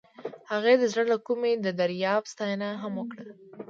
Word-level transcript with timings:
هغې 0.51 0.73
د 0.79 0.83
زړه 0.91 1.03
له 1.11 1.17
کومې 1.27 1.51
د 1.57 1.67
دریاب 1.79 2.23
ستاینه 2.33 2.69
هم 2.81 2.93
وکړه. 3.01 3.25